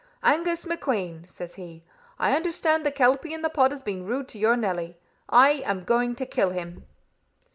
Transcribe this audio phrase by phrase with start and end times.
[0.23, 1.83] "'Angus MacQueen,' says he,
[2.17, 4.97] 'I understand the kelpie in the pot has been rude to your Nellie.
[5.29, 6.87] I am going to kill him.